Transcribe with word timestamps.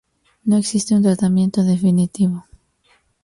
No 0.45 0.57
existe 0.57 0.95
un 0.95 1.03
tratamiento 1.03 1.63
definitivo. 1.63 2.47